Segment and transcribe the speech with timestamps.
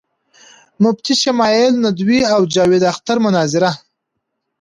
[0.81, 3.71] مفتی شمائل ندوي او جاوید اختر مناظره